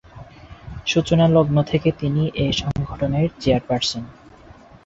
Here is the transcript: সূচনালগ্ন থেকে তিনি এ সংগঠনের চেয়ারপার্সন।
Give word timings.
সূচনালগ্ন 0.85 1.57
থেকে 1.63 1.89
তিনি 1.91 2.23
এ 2.35 2.47
সংগঠনের 2.61 3.27
চেয়ারপার্সন। 3.39 4.03